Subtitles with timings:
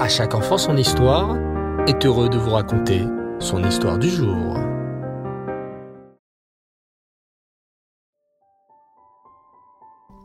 [0.00, 1.36] À chaque enfant son histoire
[1.86, 3.04] est heureux de vous raconter
[3.38, 4.56] son histoire du jour.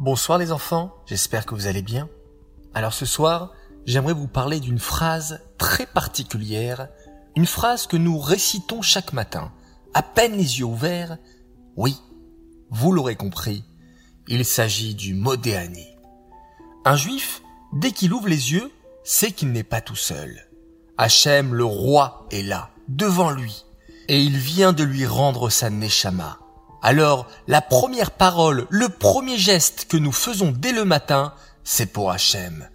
[0.00, 2.08] Bonsoir les enfants, j'espère que vous allez bien.
[2.72, 3.52] Alors ce soir,
[3.84, 6.88] j'aimerais vous parler d'une phrase très particulière,
[7.36, 9.52] une phrase que nous récitons chaque matin,
[9.92, 11.18] à peine les yeux ouverts.
[11.76, 12.00] Oui,
[12.70, 13.64] vous l'aurez compris,
[14.28, 15.88] il s'agit du Modéani.
[16.86, 17.42] Un juif,
[17.74, 18.72] dès qu'il ouvre les yeux,
[19.08, 20.46] sait qu'il n'est pas tout seul.
[20.98, 23.64] Hachem, le roi, est là, devant lui,
[24.06, 26.38] et il vient de lui rendre sa neshama.
[26.82, 31.32] Alors, la première parole, le premier geste que nous faisons dès le matin,
[31.64, 32.68] c'est pour Hachem.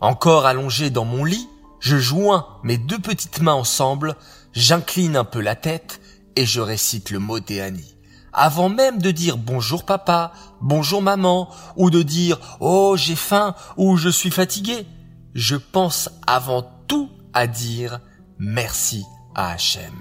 [0.00, 1.48] Encore allongé dans mon lit,
[1.80, 4.14] je joins mes deux petites mains ensemble,
[4.52, 6.00] j'incline un peu la tête
[6.36, 7.96] et je récite le mot Déani.
[8.32, 13.96] Avant même de dire bonjour papa, bonjour maman, ou de dire oh j'ai faim ou
[13.96, 14.86] je suis fatigué,
[15.34, 18.00] je pense avant tout à dire
[18.38, 19.94] merci à Hachem.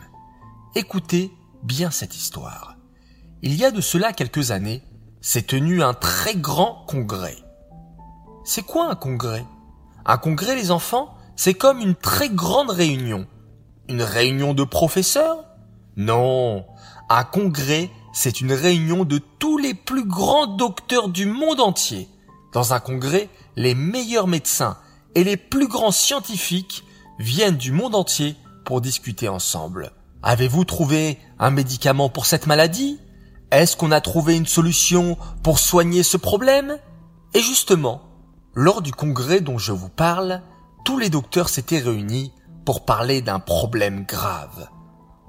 [0.75, 1.31] Écoutez
[1.63, 2.75] bien cette histoire.
[3.41, 4.83] Il y a de cela quelques années,
[5.21, 7.37] s'est tenu un très grand congrès.
[8.43, 9.45] C'est quoi un congrès?
[10.05, 13.27] Un congrès, les enfants, c'est comme une très grande réunion.
[13.87, 15.45] Une réunion de professeurs?
[15.95, 16.65] Non,
[17.09, 22.07] un congrès, c'est une réunion de tous les plus grands docteurs du monde entier.
[22.53, 24.77] Dans un congrès, les meilleurs médecins
[25.19, 26.85] et les plus grands scientifiques
[27.19, 29.91] viennent du monde entier pour discuter ensemble.
[30.23, 33.01] Avez-vous trouvé un médicament pour cette maladie?
[33.51, 36.77] Est-ce qu'on a trouvé une solution pour soigner ce problème?
[37.33, 38.01] Et justement,
[38.53, 40.41] lors du congrès dont je vous parle,
[40.85, 42.31] tous les docteurs s'étaient réunis
[42.63, 44.69] pour parler d'un problème grave.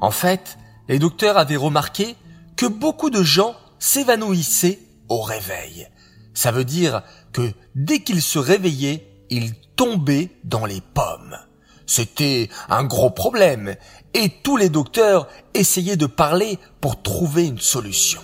[0.01, 0.57] En fait,
[0.89, 2.15] les docteurs avaient remarqué
[2.57, 5.89] que beaucoup de gens s'évanouissaient au réveil.
[6.33, 11.39] Ça veut dire que dès qu'ils se réveillaient, ils tombaient dans les pommes.
[11.87, 13.77] C'était un gros problème
[14.13, 18.21] et tous les docteurs essayaient de parler pour trouver une solution.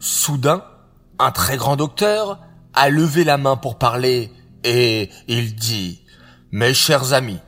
[0.00, 0.62] Soudain,
[1.18, 2.40] un très grand docteur
[2.74, 4.30] a levé la main pour parler
[4.64, 6.04] et il dit
[6.50, 7.40] Mes chers amis,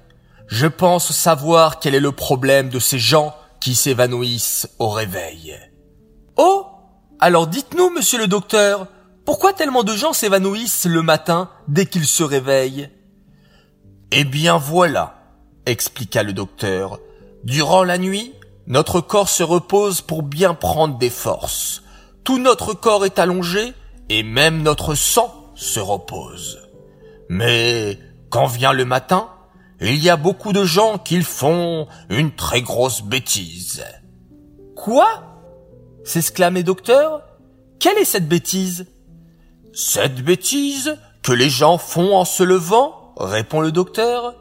[0.46, 5.54] je pense savoir quel est le problème de ces gens qui s'évanouissent au réveil.
[6.38, 6.64] Oh
[7.20, 8.86] Alors dites-nous, monsieur le docteur,
[9.26, 12.88] pourquoi tellement de gens s'évanouissent le matin dès qu'ils se réveillent?
[14.10, 15.36] Eh bien voilà,
[15.66, 16.98] expliqua le docteur.
[17.44, 18.34] Durant la nuit,
[18.66, 21.82] notre corps se repose pour bien prendre des forces.
[22.24, 23.74] Tout notre corps est allongé
[24.08, 26.58] et même notre sang se repose.
[27.28, 27.98] Mais
[28.30, 29.28] quand vient le matin,
[29.80, 33.84] il y a beaucoup de gens qui font une très grosse bêtise.
[34.74, 35.06] Quoi?
[36.04, 37.22] s'exclamait docteur.
[37.78, 38.86] Quelle est cette bêtise?
[39.74, 44.34] Cette bêtise que les gens font en se levant, répond le docteur,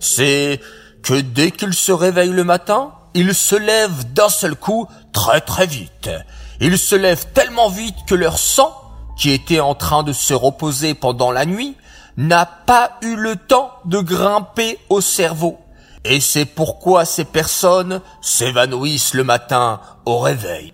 [0.00, 0.60] c'est
[1.02, 5.66] que dès qu'ils se réveillent le matin, ils se lèvent d'un seul coup très très
[5.66, 6.10] vite.
[6.60, 8.74] Ils se lèvent tellement vite que leur sang,
[9.16, 11.76] qui était en train de se reposer pendant la nuit,
[12.16, 15.58] n'a pas eu le temps de grimper au cerveau.
[16.04, 20.72] Et c'est pourquoi ces personnes s'évanouissent le matin au réveil.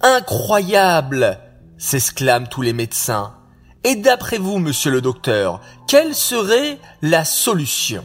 [0.00, 1.38] Incroyable
[1.78, 3.34] s'exclament tous les médecins.
[3.84, 8.04] Et d'après vous, monsieur le docteur, quelle serait la solution?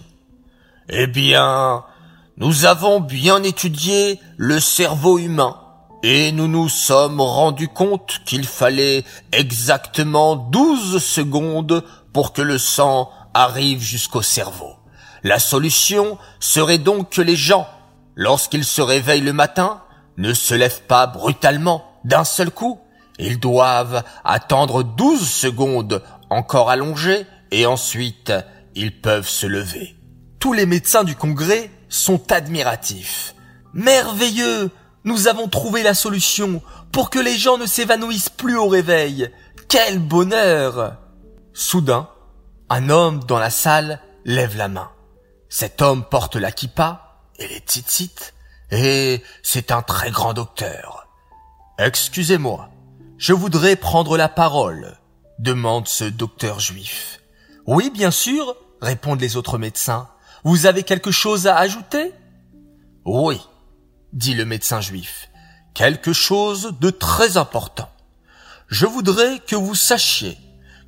[0.89, 1.83] Eh bien,
[2.37, 5.57] nous avons bien étudié le cerveau humain
[6.01, 13.11] et nous nous sommes rendus compte qu'il fallait exactement 12 secondes pour que le sang
[13.33, 14.75] arrive jusqu'au cerveau.
[15.23, 17.67] La solution serait donc que les gens,
[18.15, 19.81] lorsqu'ils se réveillent le matin,
[20.17, 22.79] ne se lèvent pas brutalement d'un seul coup.
[23.19, 28.33] Ils doivent attendre 12 secondes encore allongées et ensuite
[28.75, 29.95] ils peuvent se lever.
[30.39, 33.35] Tous les médecins du congrès sont admiratifs.
[33.73, 34.71] Merveilleux!
[35.03, 36.61] Nous avons trouvé la solution
[36.91, 39.31] pour que les gens ne s'évanouissent plus au réveil.
[39.69, 40.97] Quel bonheur!
[41.53, 42.09] Soudain,
[42.69, 44.91] un homme dans la salle lève la main.
[45.49, 48.33] Cet homme porte la kippa et les tzitzit,
[48.71, 51.07] et c'est un très grand docteur.
[51.77, 52.69] Excusez-moi,
[53.17, 54.97] je voudrais prendre la parole,
[55.39, 57.21] demande ce docteur juif.
[57.65, 60.07] Oui, bien sûr, répondent les autres médecins.
[60.43, 62.13] Vous avez quelque chose à ajouter?
[63.05, 63.41] Oui,
[64.13, 65.29] dit le médecin juif,
[65.73, 67.89] quelque chose de très important.
[68.67, 70.37] Je voudrais que vous sachiez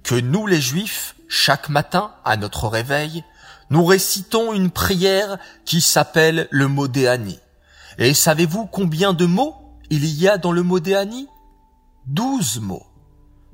[0.04, 3.24] que nous les juifs, chaque matin à notre réveil,
[3.72, 7.40] nous récitons une prière qui s'appelle le Modéani.
[7.98, 9.56] Et savez-vous combien de mots
[9.90, 11.28] il y a dans le Modéani?
[12.12, 12.88] Douze mots.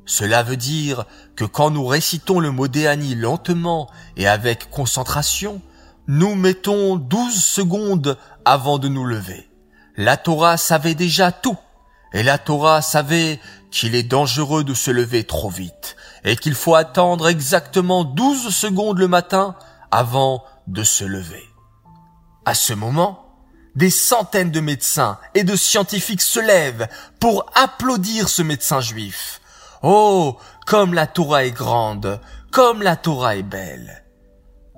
[0.05, 1.03] Cela veut dire
[1.35, 5.61] que quand nous récitons le Modéani lentement et avec concentration,
[6.07, 9.49] nous mettons douze secondes avant de nous lever.
[9.97, 11.57] La Torah savait déjà tout.
[12.13, 13.41] Et la Torah savait
[13.71, 18.99] qu'il est dangereux de se lever trop vite et qu'il faut attendre exactement douze secondes
[18.99, 19.57] le matin
[19.91, 21.43] avant de se lever.
[22.45, 23.24] À ce moment,
[23.75, 26.87] des centaines de médecins et de scientifiques se lèvent
[27.19, 29.41] pour applaudir ce médecin juif.
[29.83, 32.19] Oh, comme la Torah est grande,
[32.51, 34.03] comme la Torah est belle.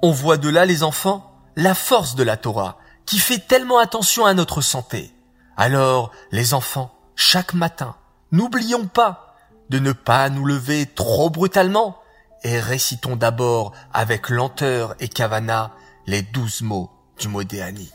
[0.02, 4.26] On voit de là, les enfants, la force de la Torah, qui fait tellement attention
[4.26, 5.14] à notre santé.
[5.56, 7.96] Alors, les enfants, chaque matin,
[8.32, 9.36] n'oublions pas
[9.70, 11.98] de ne pas nous lever trop brutalement
[12.44, 15.72] et récitons d'abord avec lenteur et kavana
[16.06, 17.92] les douze mots du Modéani.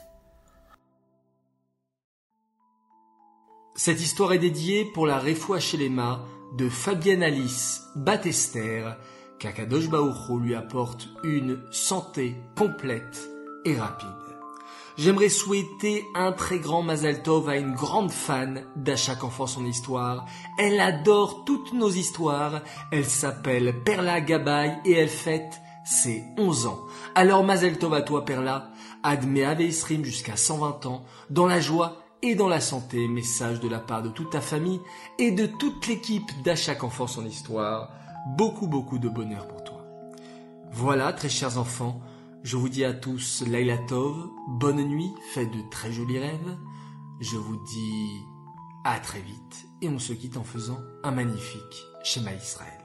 [3.75, 6.21] Cette histoire est dédiée pour la Refoua Shelema
[6.59, 8.91] de Fabienne Alice Batester,
[9.39, 13.31] qu'Akadosh Baouro lui apporte une santé complète
[13.65, 14.09] et rapide.
[14.99, 19.65] J'aimerais souhaiter un très grand Mazal Tov à une grande fan d'À chaque enfant son
[19.65, 20.27] histoire.
[20.59, 22.61] Elle adore toutes nos histoires.
[22.91, 26.81] Elle s'appelle Perla Gabay et elle fête ses 11 ans.
[27.15, 28.69] Alors Mazal Tov à toi Perla,
[29.03, 33.09] admet Aveisrim jusqu'à 120 ans, dans la joie et dans la santé.
[33.09, 34.81] Message de la part de toute ta famille
[35.19, 37.91] et de toute l'équipe d'À enfant son histoire.
[38.37, 39.85] Beaucoup beaucoup de bonheur pour toi.
[40.71, 42.01] Voilà, très chers enfants,
[42.43, 44.17] je vous dis à tous Laila Tov,
[44.49, 46.57] bonne nuit, faites de très jolis rêves.
[47.21, 48.09] Je vous dis
[48.85, 52.82] à très vite et on se quitte en faisant un magnifique schéma Israël.